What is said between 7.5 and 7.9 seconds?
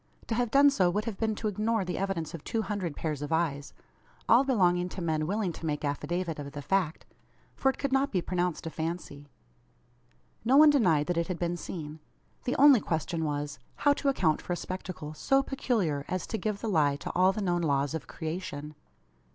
for it